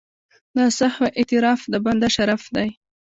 د 0.55 0.57
سهوې 0.77 1.09
اعتراف 1.19 1.61
د 1.73 1.73
بنده 1.85 2.09
شرف 2.15 2.43
دی. 2.55 2.69